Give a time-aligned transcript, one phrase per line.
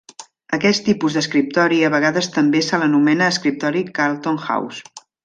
[0.55, 4.97] Aquest tipus d'escriptori a vegades també se l'anomena escriptori Carlton House.